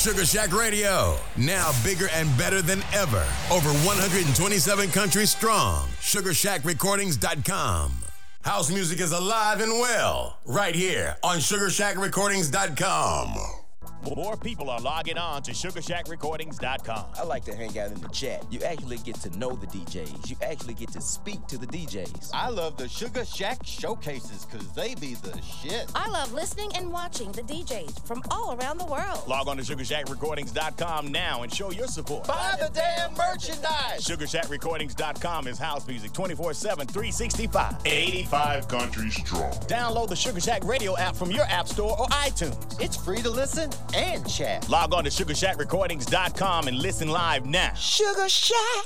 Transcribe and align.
Sugar 0.00 0.24
Shack 0.24 0.56
Radio, 0.56 1.18
now 1.36 1.72
bigger 1.84 2.08
and 2.14 2.34
better 2.38 2.62
than 2.62 2.82
ever. 2.94 3.22
Over 3.50 3.68
127 3.84 4.90
countries 4.92 5.30
strong. 5.30 5.88
SugarShackRecordings.com. 6.00 7.92
House 8.40 8.70
music 8.70 9.00
is 9.00 9.12
alive 9.12 9.60
and 9.60 9.72
well, 9.72 10.38
right 10.46 10.74
here 10.74 11.18
on 11.22 11.36
SugarShackRecordings.com. 11.36 13.59
More 14.02 14.36
people 14.36 14.70
are 14.70 14.80
logging 14.80 15.18
on 15.18 15.42
to 15.42 15.52
SugarShackRecordings.com. 15.52 17.04
I 17.18 17.22
like 17.24 17.44
to 17.44 17.54
hang 17.54 17.78
out 17.78 17.92
in 17.92 18.00
the 18.00 18.08
chat. 18.08 18.44
You 18.50 18.60
actually 18.60 18.96
get 18.98 19.16
to 19.16 19.38
know 19.38 19.50
the 19.50 19.66
DJs. 19.66 20.30
You 20.30 20.36
actually 20.42 20.74
get 20.74 20.90
to 20.92 21.00
speak 21.00 21.46
to 21.48 21.58
the 21.58 21.66
DJs. 21.66 22.30
I 22.32 22.48
love 22.48 22.76
the 22.78 22.88
Sugar 22.88 23.24
Shack 23.24 23.60
showcases 23.64 24.46
because 24.46 24.66
they 24.72 24.94
be 24.94 25.14
the 25.14 25.38
shit. 25.42 25.90
I 25.94 26.08
love 26.08 26.32
listening 26.32 26.70
and 26.76 26.90
watching 26.90 27.30
the 27.32 27.42
DJs 27.42 28.06
from 28.06 28.22
all 28.30 28.58
around 28.58 28.78
the 28.78 28.86
world. 28.86 29.28
Log 29.28 29.48
on 29.48 29.58
to 29.58 29.62
SugarShackRecordings.com 29.62 31.12
now 31.12 31.42
and 31.42 31.52
show 31.52 31.70
your 31.70 31.86
support. 31.86 32.26
Buy 32.26 32.56
the 32.58 32.70
damn 32.72 33.12
merchandise. 33.14 34.00
SugarShackRecordings.com 34.00 35.46
is 35.46 35.58
house 35.58 35.86
music 35.86 36.12
24 36.12 36.54
7, 36.54 36.86
365. 36.86 37.74
85 37.84 38.68
countries 38.68 39.14
strong. 39.14 39.52
Download 39.68 40.08
the 40.08 40.16
Sugar 40.16 40.40
Shack 40.40 40.64
Radio 40.64 40.96
app 40.96 41.14
from 41.14 41.30
your 41.30 41.44
App 41.44 41.68
Store 41.68 41.98
or 41.98 42.06
iTunes. 42.08 42.80
It's 42.80 42.96
free 42.96 43.20
to 43.22 43.30
listen 43.30 43.70
and 43.94 44.28
chat. 44.28 44.68
Log 44.68 44.92
on 44.94 45.04
to 45.04 45.10
SugarShackRecordings.com 45.10 46.66
and 46.68 46.78
listen 46.78 47.08
live 47.08 47.46
now. 47.46 47.72
Sugar 47.74 48.28
Shack. 48.28 48.84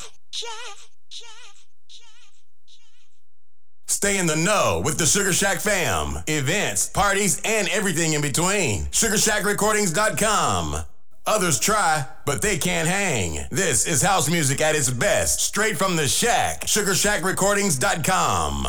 Stay 3.87 4.19
in 4.19 4.27
the 4.27 4.37
know 4.37 4.83
with 4.85 4.99
the 4.99 5.07
Sugar 5.07 5.33
Shack 5.33 5.61
fam. 5.61 6.19
Events, 6.27 6.89
parties, 6.89 7.41
and 7.45 7.69
everything 7.69 8.15
in 8.15 8.21
between. 8.21 8.87
SugarShackRecordings.com. 8.87 10.85
Others 11.27 11.59
try, 11.59 12.07
but 12.27 12.43
they 12.43 12.59
can't 12.59 12.87
hang. 12.87 13.47
This 13.51 13.87
is 13.87 14.03
house 14.03 14.29
music 14.29 14.61
at 14.61 14.75
its 14.75 14.91
best, 14.91 15.41
straight 15.41 15.79
from 15.79 15.97
the 15.97 16.07
shack. 16.07 16.67
SugarShackRecordings.com. 16.67 18.67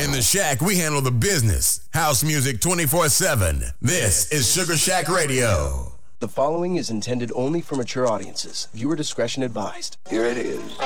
In 0.00 0.12
the 0.12 0.22
shack, 0.22 0.60
we 0.60 0.76
handle 0.78 1.00
the 1.00 1.10
business. 1.10 1.80
House 1.92 2.22
music 2.22 2.60
24 2.60 3.08
7. 3.08 3.64
This 3.82 4.30
is 4.30 4.50
Sugar 4.52 4.76
Shack 4.76 5.08
Radio. 5.08 5.92
The 6.20 6.28
following 6.28 6.76
is 6.76 6.90
intended 6.90 7.32
only 7.34 7.60
for 7.60 7.76
mature 7.76 8.06
audiences. 8.06 8.68
Viewer 8.72 8.96
discretion 8.96 9.42
advised. 9.42 9.96
Here 10.08 10.24
it 10.24 10.36
is. 10.36 10.76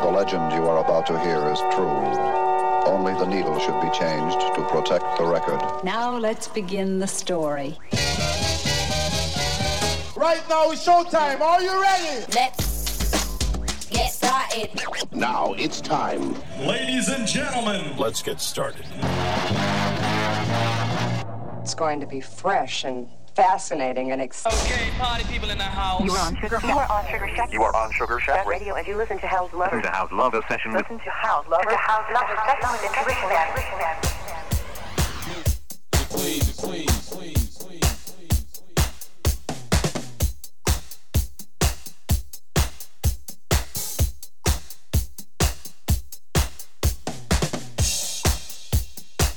The 0.00 0.08
legend 0.10 0.52
you 0.52 0.66
are 0.68 0.78
about 0.78 1.06
to 1.06 1.18
hear 1.20 1.48
is 1.48 1.58
true. 1.74 2.32
Only 2.84 3.12
the 3.14 3.26
needle 3.26 3.58
should 3.60 3.80
be 3.80 3.90
changed 3.96 4.40
to 4.40 4.66
protect 4.68 5.18
the 5.18 5.24
record. 5.24 5.60
Now 5.84 6.16
let's 6.16 6.48
begin 6.48 6.98
the 6.98 7.06
story. 7.06 7.78
Right 10.16 10.42
now 10.48 10.70
it's 10.70 10.86
showtime. 10.86 11.40
Are 11.40 11.62
you 11.62 11.80
ready? 11.80 12.24
Let's 12.34 12.71
get 14.02 14.12
started. 14.12 14.70
Now 15.12 15.52
it's 15.54 15.80
time. 15.80 16.34
Ladies 16.60 17.08
and 17.08 17.26
gentlemen, 17.26 17.96
let's 17.96 18.22
get 18.22 18.40
started. 18.40 18.84
It's 21.60 21.74
going 21.74 22.00
to 22.00 22.06
be 22.06 22.20
fresh 22.20 22.84
and 22.84 23.08
fascinating 23.34 24.12
and 24.12 24.20
exciting. 24.20 24.58
Okay, 24.60 24.90
party 24.98 25.24
people 25.24 25.50
in 25.50 25.58
the 25.58 25.64
house. 25.64 26.02
You 26.04 26.12
are 26.12 26.26
on 26.26 26.36
Sugar 26.36 26.60
Shack. 26.60 26.68
You 26.68 26.76
are 26.76 26.92
on 26.92 27.06
Sugar 27.06 27.28
Shack. 27.34 27.52
You 27.52 27.62
are 27.62 27.76
on 27.76 27.92
Sugar 27.92 28.20
Shack 28.20 28.46
Radio, 28.46 28.74
and 28.74 28.86
you 28.86 28.96
listen 28.96 29.18
to 29.20 29.26
House 29.26 29.52
Lovers. 29.52 29.76
Listen 29.76 29.92
to 29.92 29.96
House 29.96 30.12
Lover 30.12 30.42
session 30.48 30.72
Listen 30.72 30.98
to 30.98 31.10
House 31.10 31.46
Lovers. 31.48 31.72
To 31.72 31.76
House 31.76 32.04
Lovers. 32.12 32.38
Session 32.46 32.70
with 32.72 32.84
Intuition 32.84 33.28
Lab. 33.28 34.02
Please, 36.10 36.56
please, 36.60 36.60
please, 36.60 37.08
please, 37.08 37.41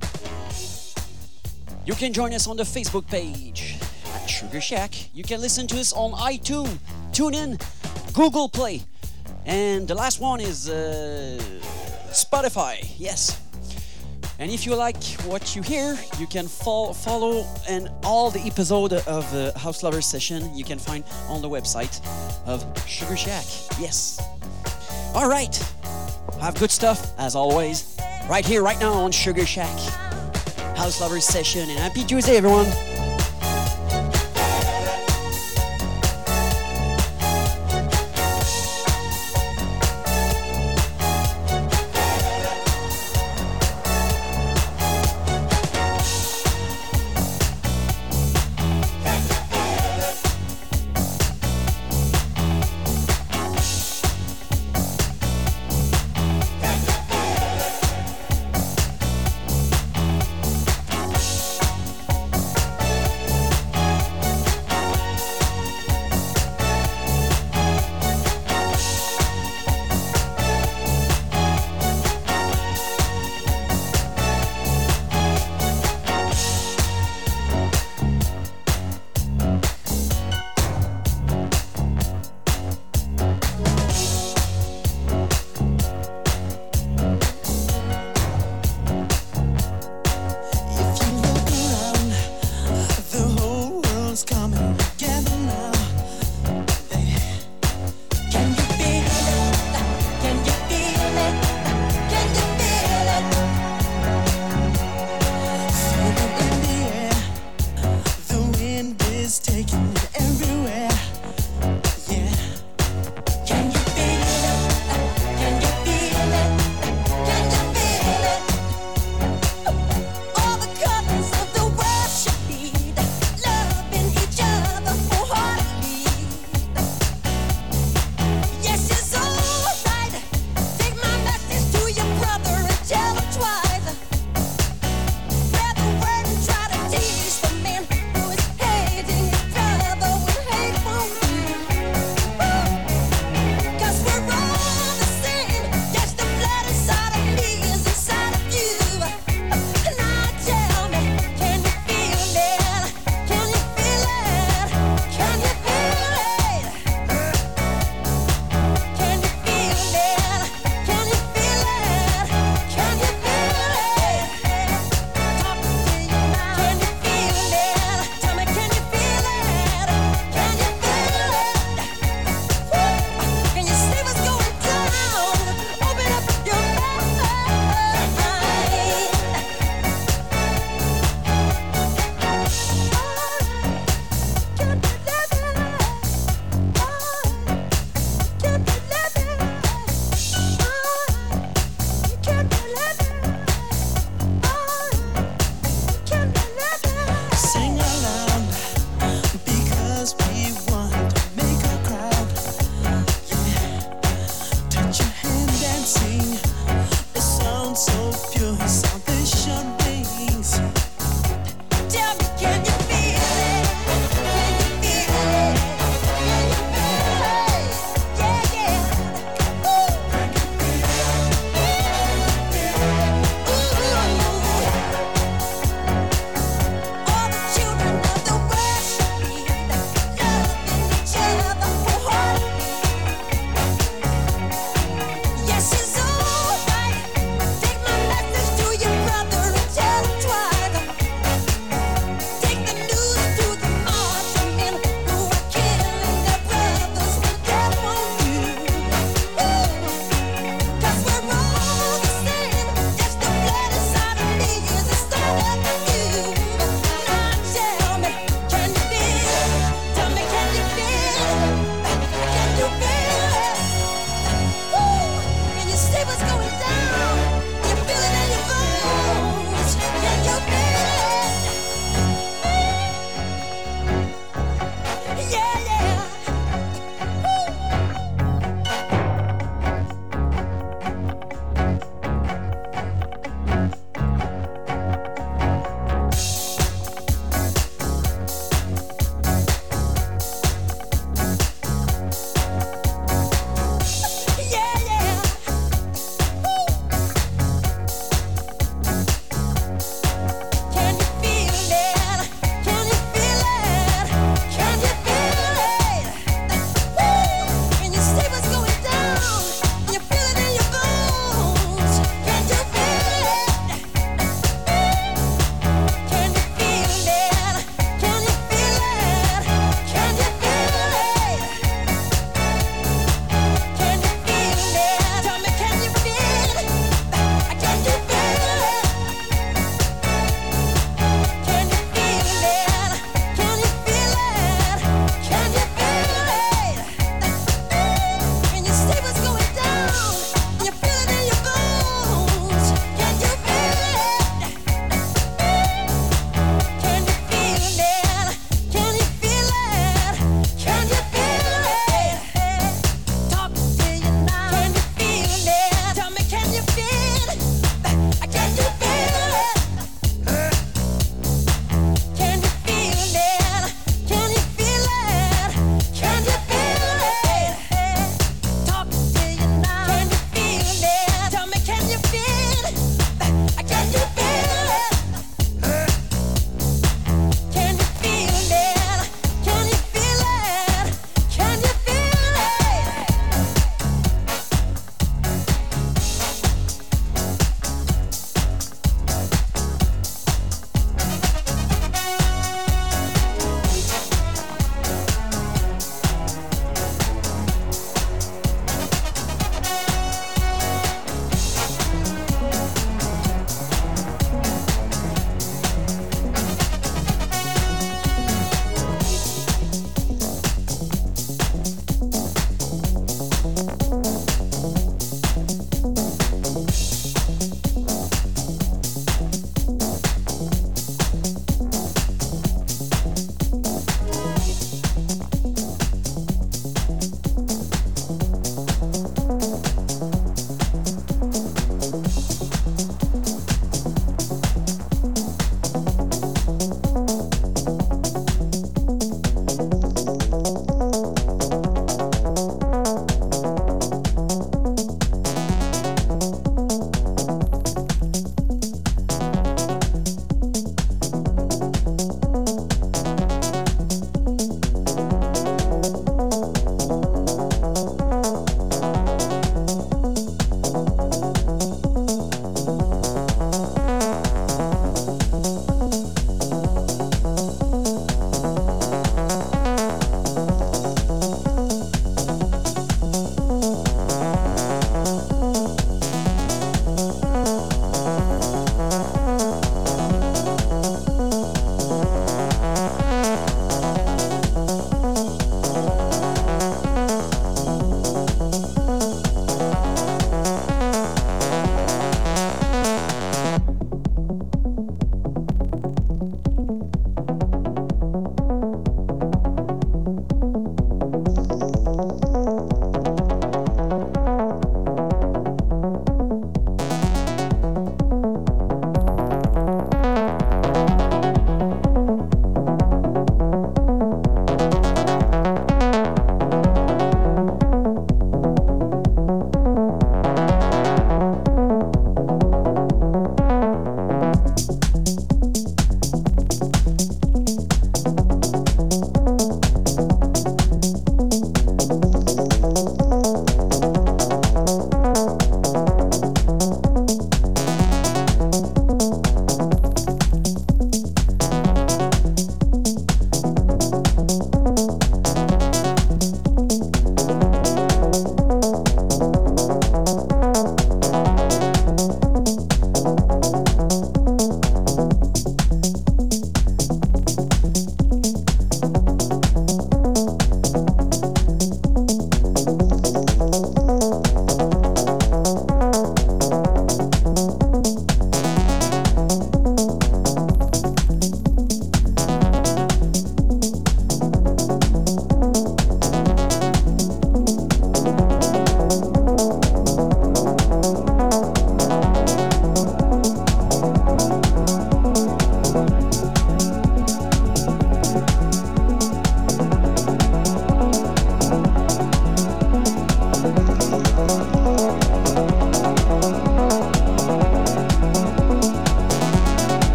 You 1.84 1.96
can 1.96 2.14
join 2.14 2.32
us 2.34 2.48
on 2.48 2.58
the 2.58 2.64
Facebook 2.64 3.08
page 3.08 3.78
at 4.14 4.28
Sugar 4.28 4.62
Shack. 4.62 4.94
You 5.16 5.24
can 5.24 5.42
listen 5.42 5.66
to 5.68 5.80
us 5.80 5.92
on 5.94 6.12
iTunes, 6.12 6.78
TuneIn, 7.12 7.60
Google 8.14 8.50
Play, 8.50 8.82
and 9.48 9.88
the 9.88 9.96
last 9.96 10.20
one 10.22 10.40
is 10.40 10.70
uh, 10.70 11.42
Spotify. 12.12 12.88
Yes. 13.00 13.42
And 14.38 14.52
if 14.52 14.66
you 14.66 14.76
like 14.76 15.02
what 15.26 15.56
you 15.56 15.64
hear, 15.64 15.98
you 16.20 16.28
can 16.28 16.48
fol- 16.48 16.94
follow 16.94 17.46
and 17.68 17.90
all 18.04 18.30
the 18.30 18.42
episode 18.42 18.94
of 18.94 19.32
the 19.32 19.52
House 19.58 19.82
Lover 19.82 20.02
session 20.02 20.56
you 20.56 20.64
can 20.64 20.78
find 20.78 21.04
on 21.30 21.42
the 21.42 21.50
website 21.50 22.00
of 22.46 22.64
Sugar 22.88 23.18
Shack. 23.18 23.46
Yes. 23.80 24.22
All 25.16 25.28
right. 25.28 25.56
Have 26.40 26.56
good 26.60 26.72
stuff 26.72 27.14
as 27.20 27.36
always. 27.36 27.98
Right 28.30 28.46
here, 28.46 28.62
right 28.62 28.80
now 28.80 28.94
on 28.94 29.12
Sugar 29.12 29.46
Shack. 29.48 29.80
House 30.82 31.00
Lovers 31.00 31.26
session, 31.26 31.70
and 31.70 31.78
happy 31.78 32.04
Tuesday, 32.04 32.38
everyone. 32.38 32.66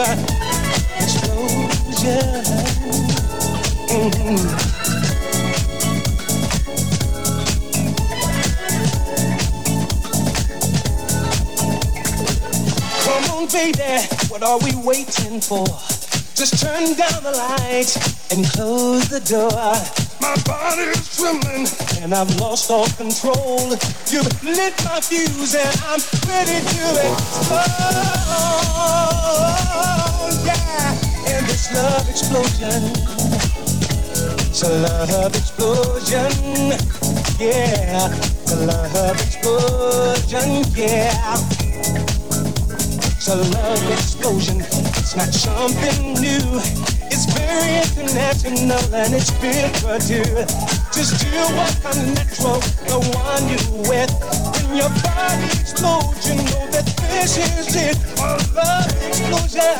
Come 0.00 0.16
on, 13.30 13.46
baby, 13.48 14.06
what 14.28 14.42
are 14.42 14.58
we 14.60 14.74
waiting 14.76 15.38
for? 15.38 15.66
Just 16.34 16.62
turn 16.62 16.94
down 16.94 17.22
the 17.22 17.32
lights 17.32 18.32
and 18.32 18.46
close 18.46 19.06
the 19.10 19.20
door. 19.20 19.99
My 20.20 20.36
body 20.44 20.82
is 20.82 21.16
trembling 21.16 21.66
and 22.02 22.14
I've 22.14 22.34
lost 22.40 22.70
all 22.70 22.86
control. 22.90 23.70
You've 24.10 24.42
lit 24.44 24.74
my 24.84 25.00
fuse 25.00 25.54
and 25.54 25.80
I'm 25.84 26.00
ready 26.28 26.60
to 26.60 26.84
explode. 27.08 27.70
Yeah, 30.44 30.94
and 31.26 31.46
this 31.46 31.72
love 31.74 32.08
explosion. 32.08 32.92
It's 34.50 34.62
a 34.62 34.68
love 34.82 35.34
explosion. 35.34 36.32
Yeah, 37.38 38.08
a 38.50 38.56
love 38.66 39.20
explosion. 39.20 40.64
Yeah. 40.76 41.36
It's 43.16 43.28
a 43.28 43.36
love 43.36 43.92
explosion. 43.92 44.60
It's 44.60 45.16
not 45.16 45.32
something 45.32 46.14
new. 46.14 46.99
Very 47.36 47.76
international 47.82 48.94
and 48.94 49.14
it's 49.14 49.26
spiritual 49.26 49.98
too. 49.98 50.24
Just 50.92 51.20
do 51.20 51.30
what 51.56 51.72
comes 51.82 52.06
natural, 52.14 52.60
the 52.88 52.98
one 53.14 53.44
you 53.48 53.60
with. 53.88 54.10
When 54.52 54.76
your 54.76 54.90
body 55.02 55.46
explodes, 55.60 56.28
you 56.28 56.36
know 56.36 56.66
that 56.70 56.86
this 57.10 57.36
is 57.38 57.74
it. 57.76 57.98
A 58.18 58.38
love 58.54 58.90
explosion. 59.06 59.78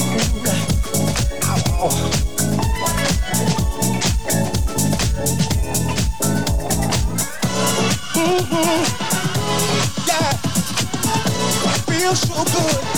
Feels 11.88 12.20
so 12.20 12.44
good. 12.44 12.91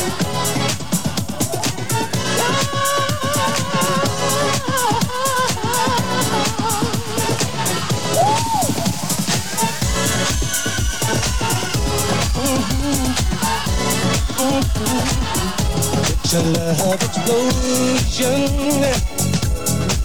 A 16.34 16.42
love 16.42 16.98
explosion. 17.00 18.50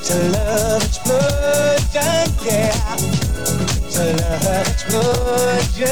A 0.09 0.29
love 0.29 0.83
explosion, 0.83 2.29
yeah. 2.45 2.69
It's 3.81 3.97
love 3.97 4.67
explosion. 4.67 5.89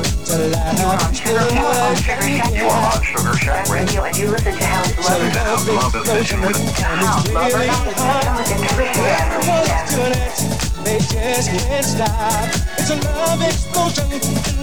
It's 0.00 0.32
love 0.32 1.02
explosion. 1.10 2.24
You 2.56 2.64
are 2.64 2.96
on 2.96 3.02
Sugar 3.04 3.36
Shack 3.36 3.68
Radio 3.68 4.04
and 4.04 4.16
you 4.16 4.30
listen 4.30 4.54
to 4.54 4.64
House 4.64 4.96
Love. 4.96 5.68
Love 5.68 5.94
explosion. 5.94 6.38
And 6.42 6.56
it's 6.56 6.72
really 7.28 7.68
hot. 7.68 8.00
Everyone's 9.20 9.94
doing 9.94 10.16
it. 10.16 10.32
They 10.84 10.98
just 11.00 11.50
can't 11.50 11.84
stop. 11.84 12.48
It's 12.78 12.88
a 12.88 12.96
love 12.96 13.42
explosion 13.42 14.10
in 14.10 14.20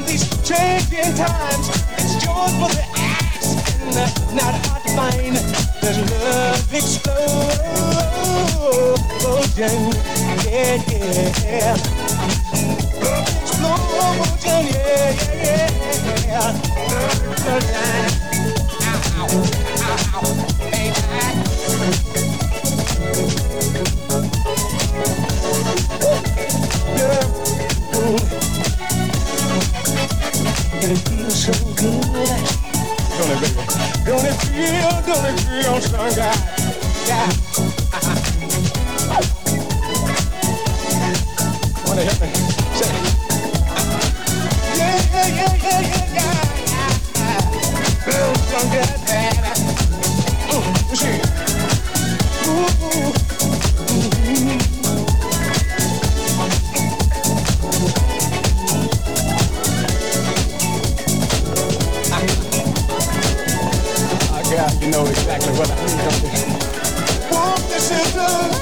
these 0.08 0.26
changing 0.42 1.14
times. 1.14 1.70
It's 2.00 2.26
yours 2.26 2.54
for 2.58 2.70
the 2.74 2.82
asking. 2.82 2.87
Not 3.98 4.54
hard 4.68 4.84
to 4.84 4.90
find. 4.96 5.36
There's 5.82 5.98
love 6.12 6.74
explosion. 6.74 7.38
Yeah, 10.46 10.78
yeah. 10.88 11.76
Love 13.62 13.84
explosion. 14.22 14.64
Yeah, 14.68 15.18
yeah, 15.34 15.70
yeah. 16.28 16.54
Explosion. 17.32 18.06
Ow, 18.84 19.28
ow, 20.14 20.22
baby. 20.24 20.37
Feel, 34.58 34.90
don't 35.06 35.40
feel 35.40 35.82
so 35.82 36.10
good? 36.10 37.08
Yeah. 37.08 37.47
Know 64.98 65.10
exactly 65.10 65.54
what 65.54 65.70
I 65.70 65.76
mean. 65.86 65.98
don't 65.98 66.24
you? 66.24 66.30
Oh, 67.32 67.56
this 67.70 67.92
is 67.92 68.16
love. 68.16 68.58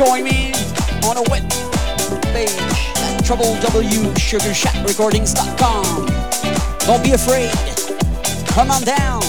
Join 0.00 0.24
me 0.24 0.52
on 1.04 1.18
a 1.18 1.22
web 1.28 1.44
page 2.32 2.48
at 2.96 3.20
www.sugarshackrecordings.com. 3.22 6.06
Don't 6.86 7.04
be 7.04 7.12
afraid. 7.12 7.52
Come 8.48 8.70
on 8.70 8.82
down. 8.82 9.19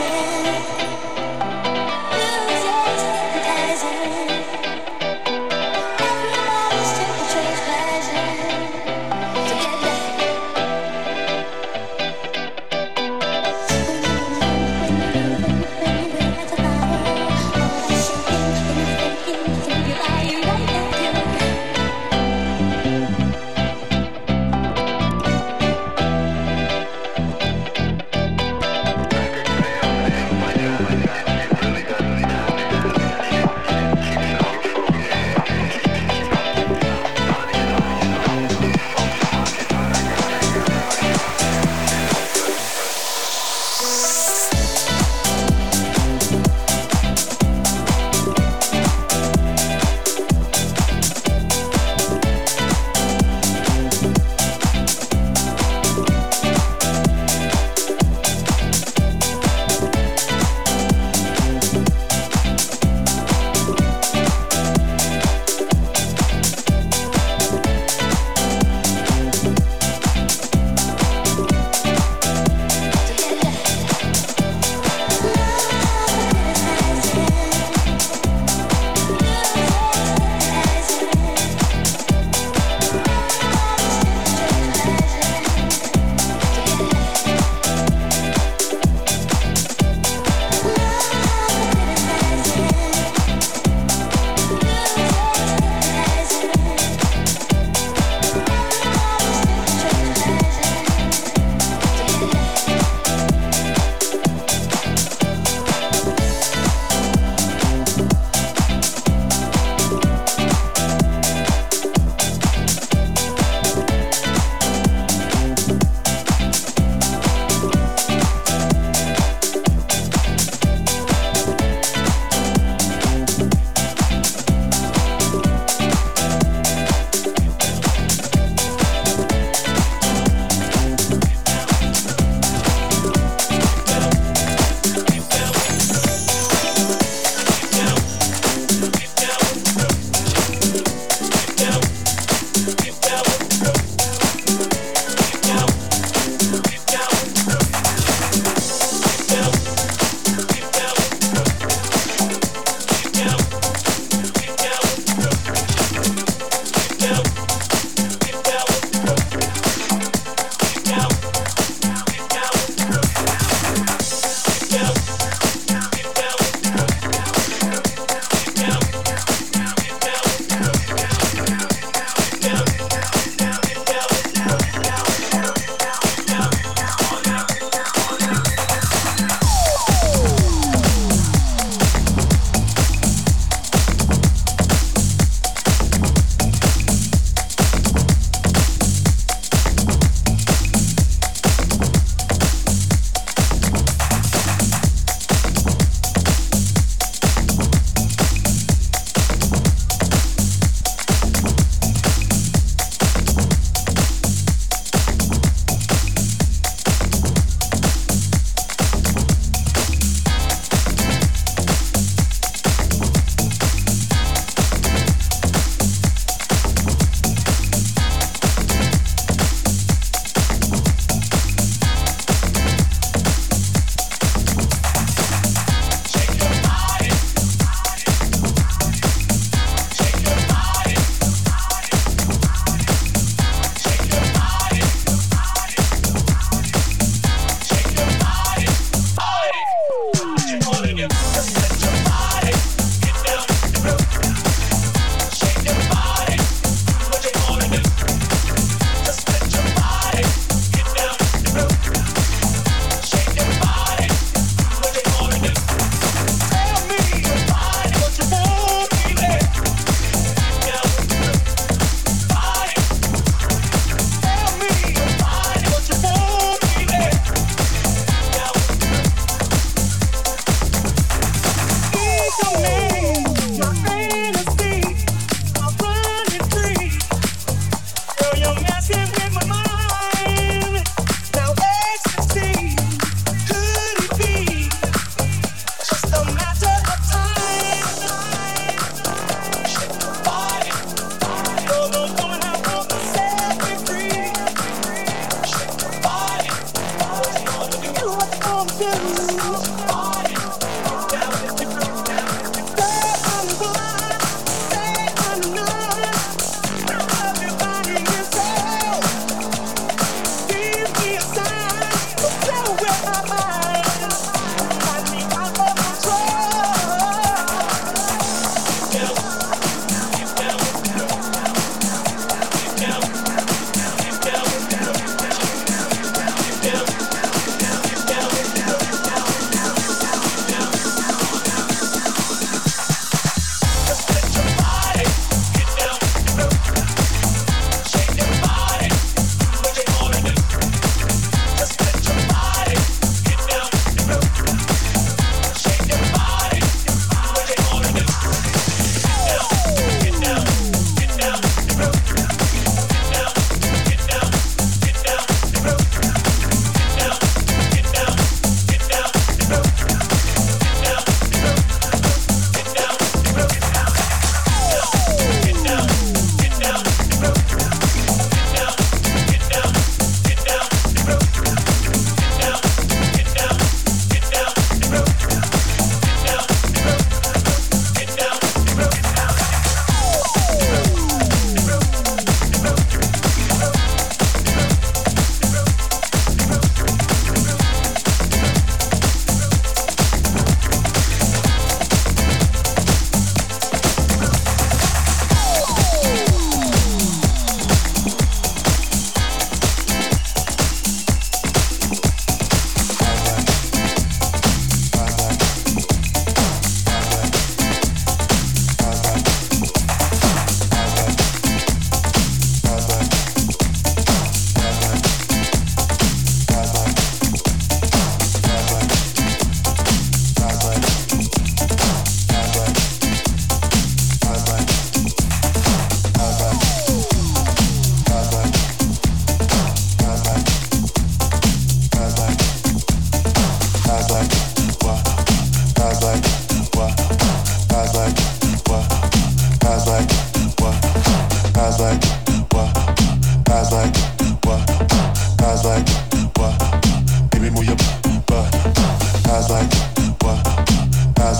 pretend 0.00 1.19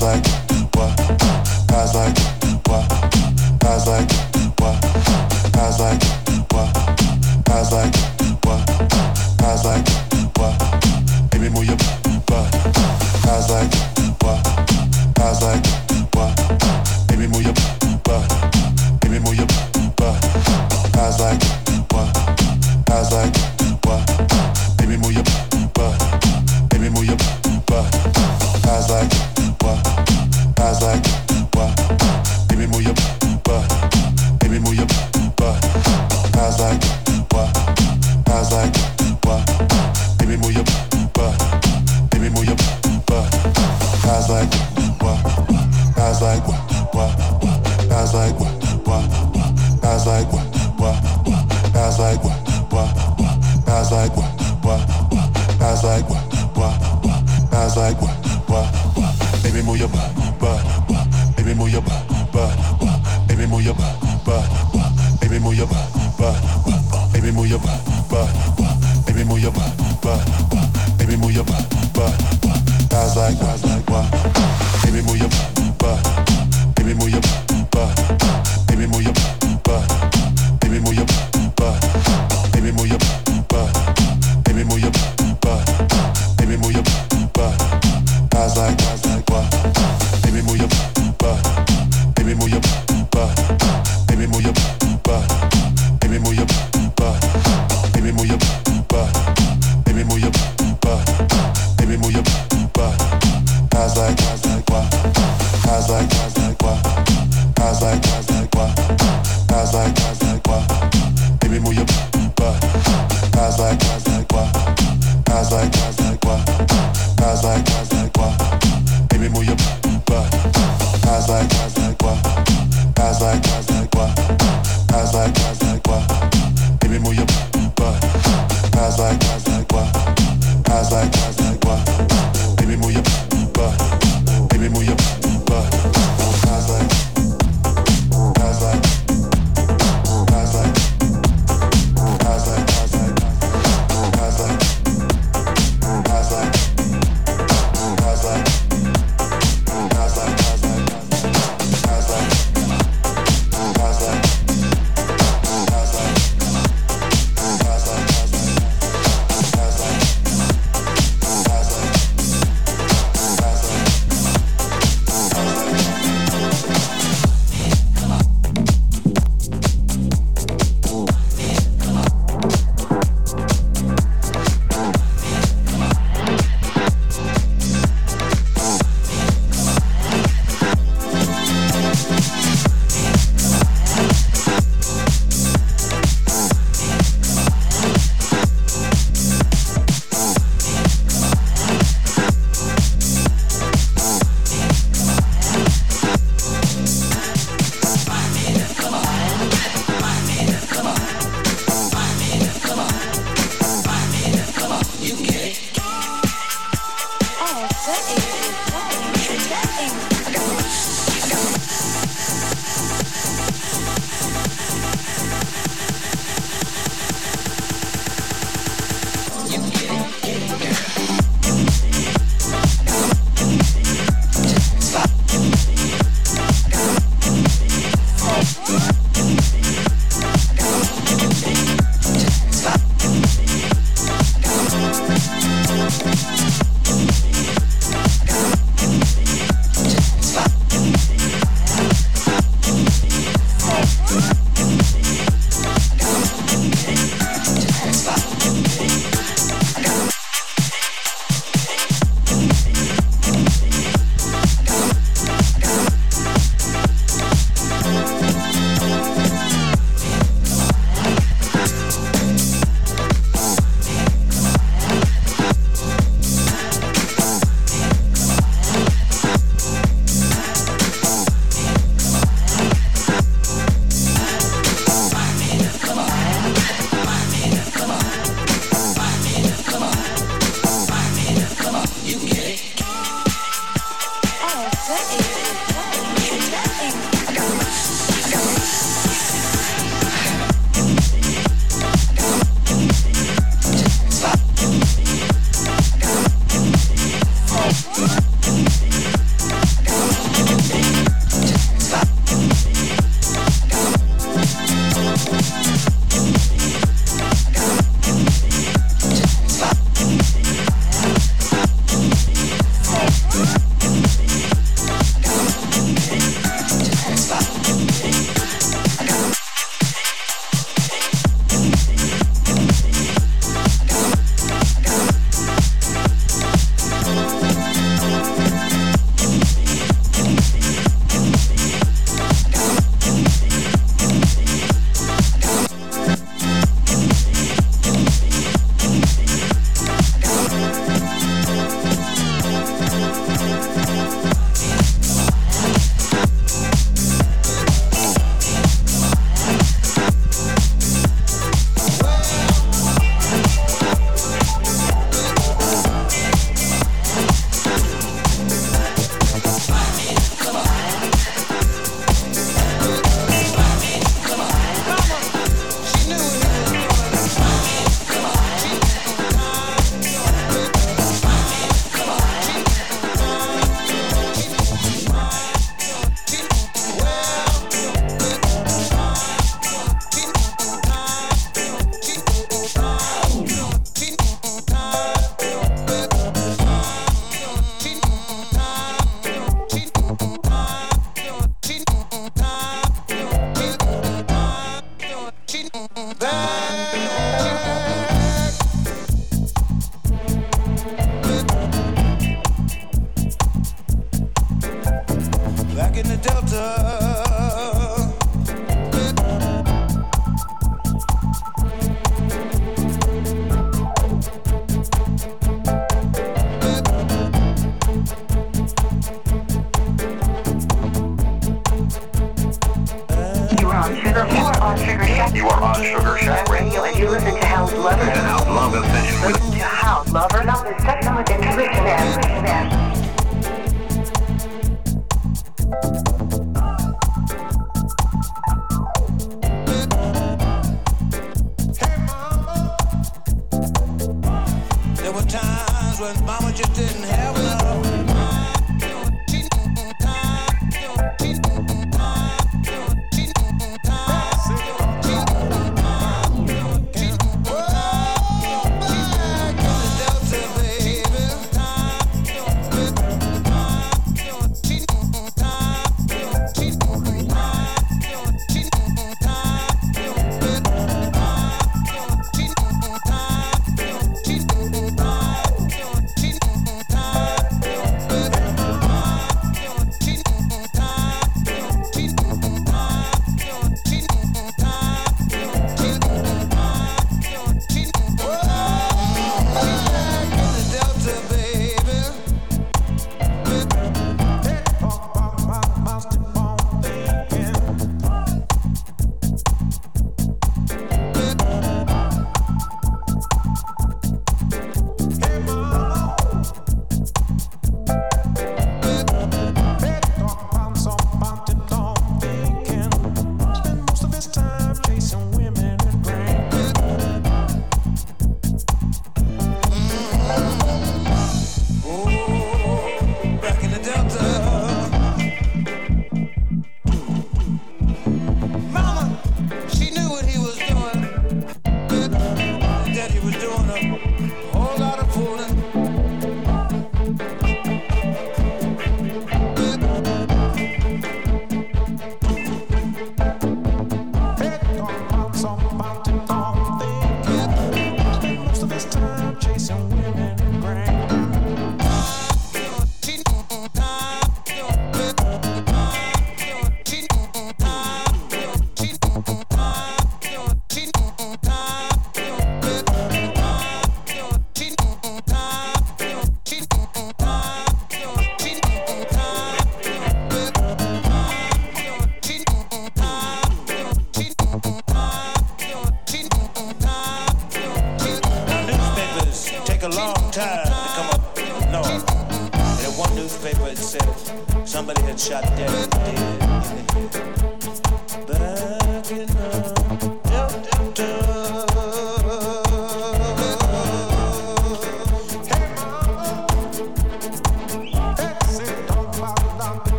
Guys 0.00 0.24
like 0.24 0.26
what? 0.76 0.96
Guys 1.68 1.94
like 1.94 2.18
what? 2.66 3.60
Guys 3.60 3.86
like 3.86 4.19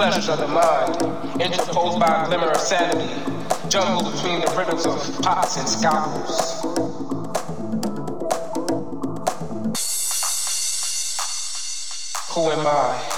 pleasures 0.00 0.30
of 0.30 0.38
the 0.38 0.48
mind, 0.48 0.96
interposed 1.42 2.00
by 2.00 2.22
a 2.22 2.26
glimmer 2.26 2.48
of 2.48 2.56
sanity, 2.56 3.06
jumbled 3.68 4.10
between 4.14 4.40
the 4.40 4.54
rhythms 4.56 4.86
of 4.86 5.20
pots 5.20 5.58
and 5.58 5.68
scalpels. 5.68 6.62
Who 12.30 12.50
am 12.50 12.66
I? 12.66 13.09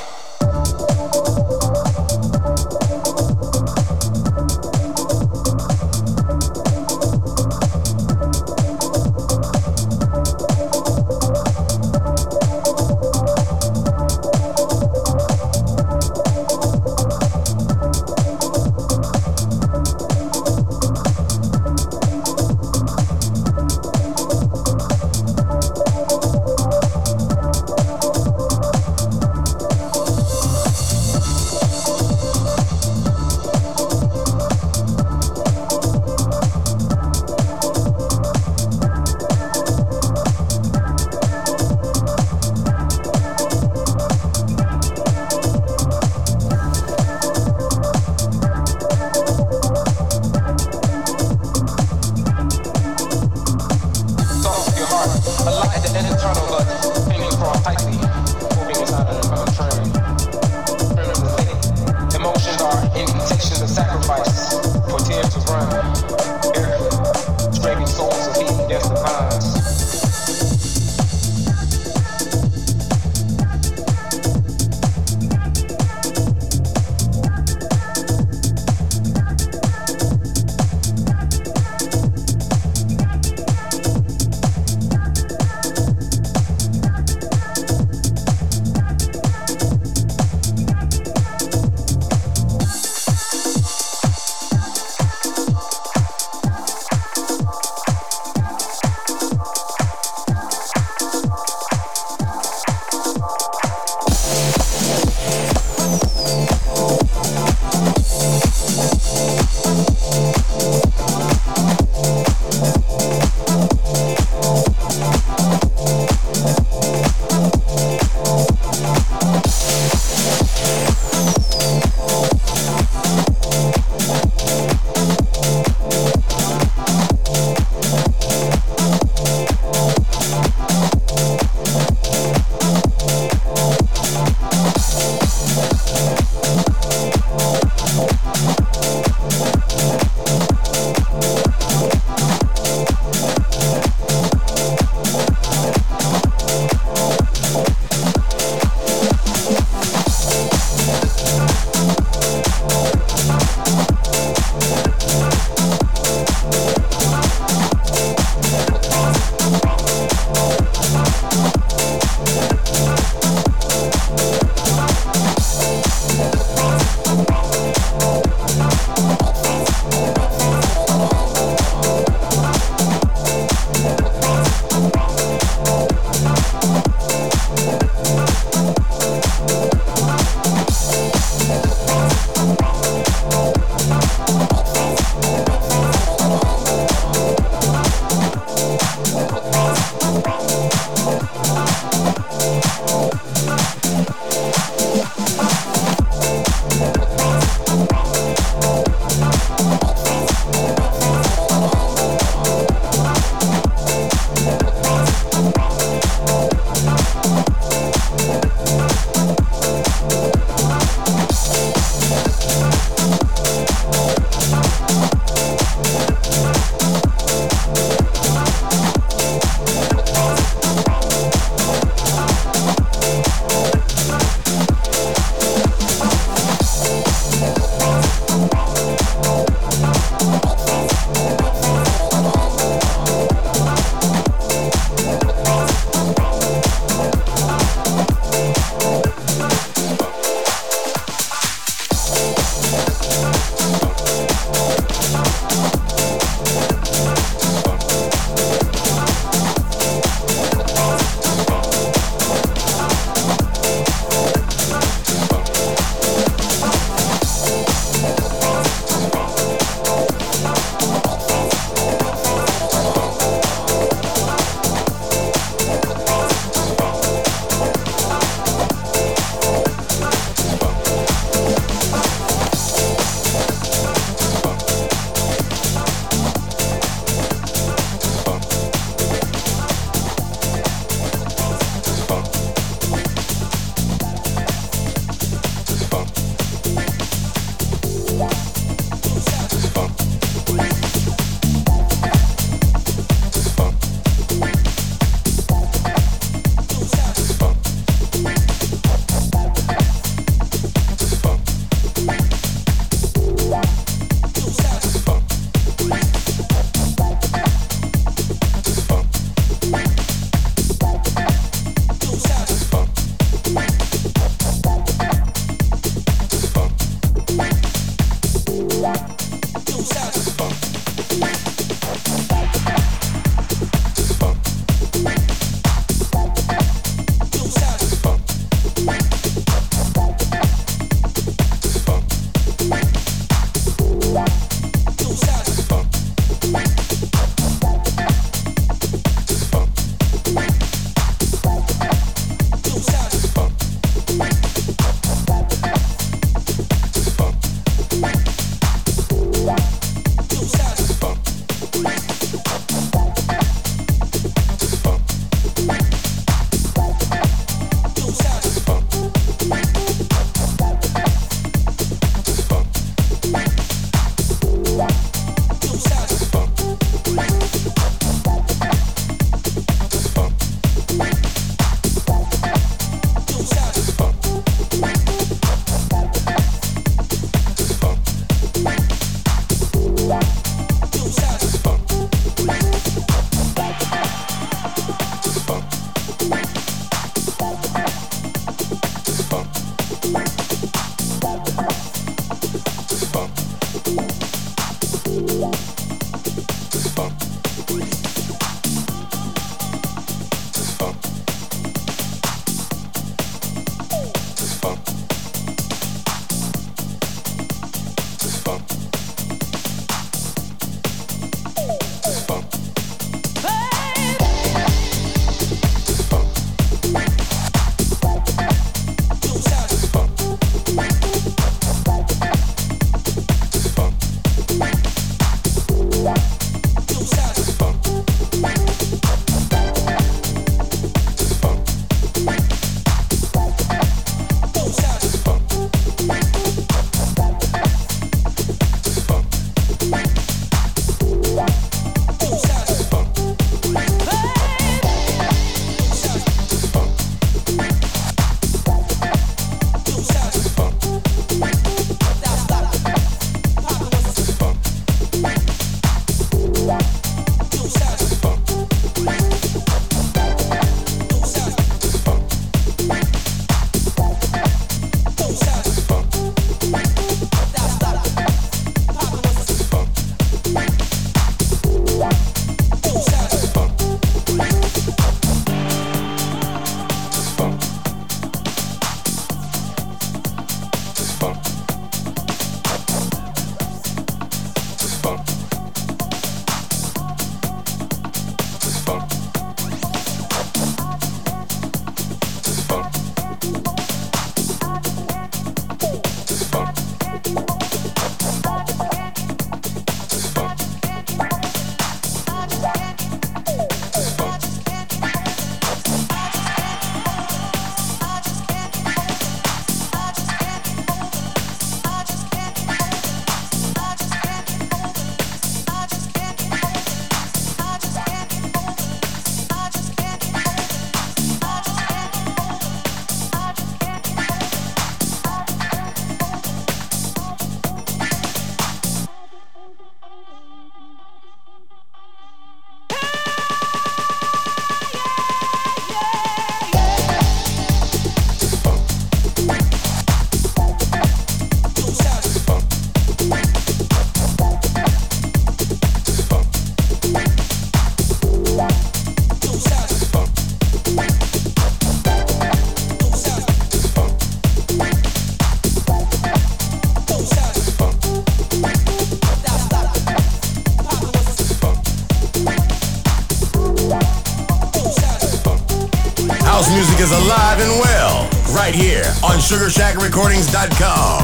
On 569.32 569.38
SugarShackRecordings.com. 569.38 571.21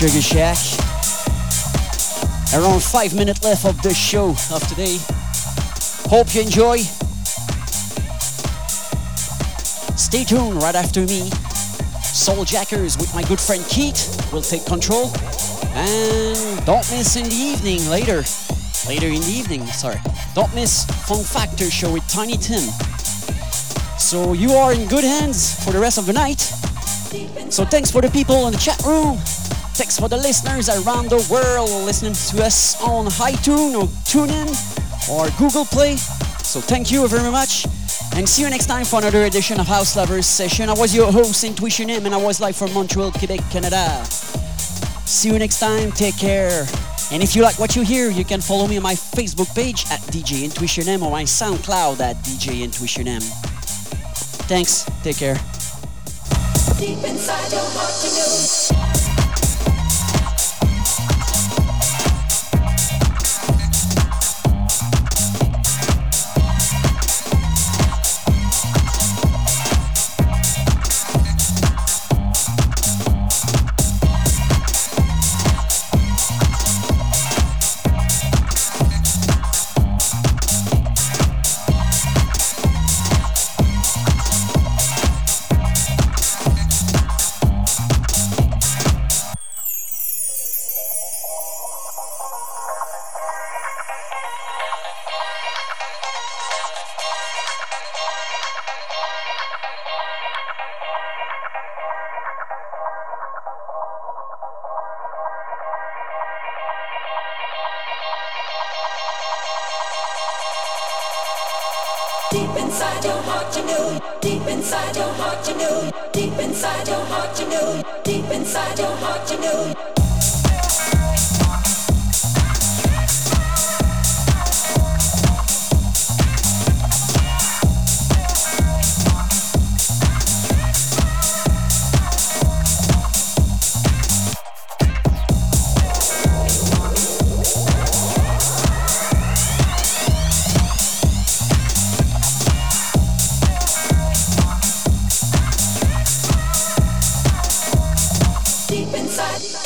Sugar 0.00 0.22
Shack. 0.22 0.56
Around 2.54 2.82
five 2.82 3.14
minutes 3.14 3.44
left 3.44 3.66
of 3.66 3.82
the 3.82 3.92
show 3.92 4.30
of 4.30 4.66
today. 4.66 4.96
Hope 6.08 6.34
you 6.34 6.40
enjoy. 6.40 6.78
Stay 9.98 10.24
tuned 10.24 10.62
right 10.62 10.74
after 10.74 11.02
me. 11.02 11.28
Soul 12.00 12.46
Jackers 12.46 12.96
with 12.96 13.14
my 13.14 13.22
good 13.24 13.38
friend 13.38 13.62
Keith 13.68 14.32
will 14.32 14.40
take 14.40 14.64
control. 14.64 15.10
And 15.74 16.64
don't 16.64 16.90
miss 16.90 17.16
in 17.16 17.24
the 17.24 17.34
evening 17.34 17.86
later. 17.90 18.24
Later 18.88 19.08
in 19.08 19.20
the 19.20 19.34
evening, 19.36 19.66
sorry. 19.66 20.00
Don't 20.34 20.54
miss 20.54 20.86
Fun 21.06 21.22
Factor 21.22 21.70
show 21.70 21.92
with 21.92 22.08
Tiny 22.08 22.38
Tim. 22.38 22.62
So 23.98 24.32
you 24.32 24.52
are 24.52 24.72
in 24.72 24.88
good 24.88 25.04
hands 25.04 25.62
for 25.62 25.72
the 25.72 25.78
rest 25.78 25.98
of 25.98 26.06
the 26.06 26.14
night. 26.14 26.40
So 27.52 27.66
thanks 27.66 27.90
for 27.90 28.00
the 28.00 28.08
people 28.08 28.46
in 28.46 28.54
the 28.54 28.58
chat 28.58 28.82
room. 28.86 29.18
Thanks 29.80 29.98
for 29.98 30.10
the 30.10 30.18
listeners 30.18 30.68
around 30.68 31.08
the 31.08 31.26
world 31.32 31.70
listening 31.86 32.12
to 32.12 32.44
us 32.44 32.78
on 32.82 33.06
iTunes 33.06 33.74
or 33.80 33.86
TuneIn 34.04 34.52
or 35.08 35.30
Google 35.38 35.64
Play. 35.64 35.96
So 35.96 36.60
thank 36.60 36.92
you 36.92 37.08
very 37.08 37.30
much. 37.30 37.64
And 38.14 38.28
see 38.28 38.42
you 38.42 38.50
next 38.50 38.66
time 38.66 38.84
for 38.84 38.98
another 38.98 39.24
edition 39.24 39.58
of 39.58 39.66
House 39.66 39.96
Lovers 39.96 40.26
Session. 40.26 40.68
I 40.68 40.74
was 40.74 40.94
your 40.94 41.10
host, 41.10 41.44
Intuition 41.44 41.88
M, 41.88 42.04
and 42.04 42.14
I 42.14 42.18
was 42.18 42.42
live 42.42 42.56
from 42.56 42.74
Montreal, 42.74 43.10
Quebec, 43.12 43.40
Canada. 43.50 44.04
See 45.06 45.30
you 45.30 45.38
next 45.38 45.60
time. 45.60 45.92
Take 45.92 46.18
care. 46.18 46.66
And 47.10 47.22
if 47.22 47.34
you 47.34 47.40
like 47.40 47.58
what 47.58 47.74
you 47.74 47.80
hear, 47.80 48.10
you 48.10 48.26
can 48.26 48.42
follow 48.42 48.66
me 48.66 48.76
on 48.76 48.82
my 48.82 48.92
Facebook 48.94 49.48
page 49.54 49.86
at 49.90 50.00
DJ 50.12 50.44
Intuition 50.44 50.88
M 50.88 51.02
or 51.02 51.10
my 51.10 51.22
SoundCloud 51.24 52.00
at 52.00 52.16
DJ 52.16 52.64
Intuition 52.64 53.08
M. 53.08 53.22
Thanks. 54.44 54.84
Take 55.02 55.16
care. 55.16 55.36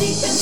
Inside, 0.05 0.24
deep 0.24 0.34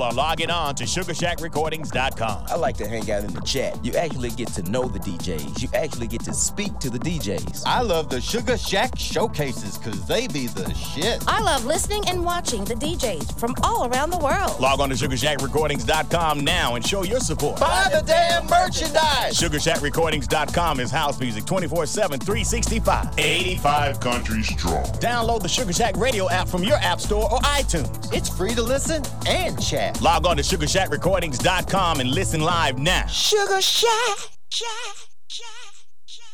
people 0.00 0.18
are 0.18 0.26
logging 0.26 0.50
on 0.50 0.74
to 0.74 0.84
SugarShackRecordings.com. 0.84 2.46
I 2.48 2.54
like 2.56 2.76
to 2.78 2.88
hang 2.88 3.10
out 3.10 3.22
in 3.22 3.34
the 3.34 3.40
chat. 3.42 3.84
You 3.84 3.92
actually 3.94 4.30
get 4.30 4.48
to 4.54 4.62
know 4.70 4.88
the 4.88 4.98
DJs. 4.98 5.60
You 5.60 5.68
actually 5.74 6.06
get 6.06 6.22
to 6.24 6.32
speak 6.32 6.78
to 6.78 6.88
the 6.88 6.98
DJs. 6.98 7.64
I 7.66 7.82
love 7.82 8.08
the 8.08 8.18
Sugar 8.20 8.56
Shack 8.56 8.96
showcases 8.96 9.76
because 9.76 10.06
they 10.06 10.26
be 10.28 10.46
the 10.46 10.72
shit. 10.72 11.22
I 11.26 11.40
love 11.40 11.66
listening 11.66 12.02
and 12.08 12.24
watching 12.24 12.64
the 12.64 12.74
DJs 12.76 13.38
from 13.38 13.54
all 13.62 13.92
around 13.92 14.10
the 14.10 14.18
world. 14.18 14.58
Log 14.58 14.80
on 14.80 14.88
to 14.88 14.94
SugarShackRecordings.com 14.94 16.40
now 16.40 16.76
and 16.76 16.86
show 16.86 17.02
your 17.02 17.20
support. 17.20 17.60
Buy 17.60 17.90
the 17.92 18.00
damn 18.00 18.46
merchandise. 18.46 19.38
SugarShackRecordings.com 19.38 20.80
is 20.80 20.90
house 20.90 21.20
music 21.20 21.44
24 21.44 21.84
7, 21.84 22.18
365. 22.20 23.18
85 23.18 24.00
countries 24.00 24.48
strong. 24.48 24.84
Download 25.00 25.42
the 25.42 25.48
Sugar 25.48 25.74
Shack 25.74 25.96
radio 25.98 26.30
app 26.30 26.48
from 26.48 26.64
your 26.64 26.78
app 26.78 27.00
store 27.00 27.30
or 27.30 27.38
iTunes. 27.40 27.99
It's 28.12 28.28
free 28.28 28.54
to 28.54 28.62
listen 28.62 29.02
and 29.26 29.60
chat. 29.62 30.00
Log 30.00 30.26
on 30.26 30.36
to 30.36 30.42
SugarShackRecordings.com 30.42 32.00
and 32.00 32.10
listen 32.10 32.40
live 32.40 32.78
now. 32.78 33.06
Sugar 33.06 33.60
Shack. 33.60 34.29